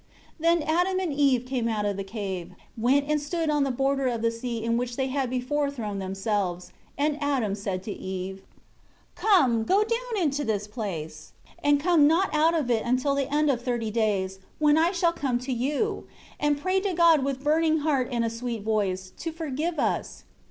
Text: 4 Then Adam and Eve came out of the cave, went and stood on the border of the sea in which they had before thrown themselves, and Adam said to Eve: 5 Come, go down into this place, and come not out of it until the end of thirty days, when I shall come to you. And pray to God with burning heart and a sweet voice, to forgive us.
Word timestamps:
4 0.37 0.37
Then 0.55 0.63
Adam 0.63 0.99
and 0.99 1.13
Eve 1.13 1.45
came 1.45 1.67
out 1.67 1.85
of 1.85 1.95
the 1.95 2.03
cave, 2.03 2.53
went 2.75 3.07
and 3.07 3.21
stood 3.21 3.51
on 3.51 3.63
the 3.63 3.69
border 3.69 4.07
of 4.07 4.23
the 4.23 4.31
sea 4.31 4.63
in 4.63 4.75
which 4.75 4.95
they 4.95 5.09
had 5.09 5.29
before 5.29 5.69
thrown 5.69 5.99
themselves, 5.99 6.71
and 6.97 7.21
Adam 7.21 7.53
said 7.53 7.83
to 7.83 7.91
Eve: 7.91 8.41
5 9.13 9.23
Come, 9.23 9.63
go 9.63 9.83
down 9.83 10.19
into 10.19 10.43
this 10.43 10.67
place, 10.67 11.33
and 11.63 11.79
come 11.79 12.07
not 12.07 12.33
out 12.33 12.55
of 12.55 12.71
it 12.71 12.83
until 12.83 13.13
the 13.13 13.31
end 13.31 13.51
of 13.51 13.61
thirty 13.61 13.91
days, 13.91 14.39
when 14.57 14.75
I 14.75 14.89
shall 14.91 15.13
come 15.13 15.37
to 15.37 15.53
you. 15.53 16.07
And 16.39 16.59
pray 16.59 16.79
to 16.81 16.93
God 16.93 17.23
with 17.23 17.43
burning 17.43 17.81
heart 17.85 18.09
and 18.11 18.25
a 18.25 18.29
sweet 18.31 18.63
voice, 18.63 19.11
to 19.19 19.31
forgive 19.31 19.77
us. 19.77 20.23